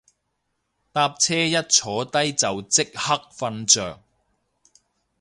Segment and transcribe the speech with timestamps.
[0.03, 0.05] 搭車
[1.45, 4.01] 一坐低就即刻瞓着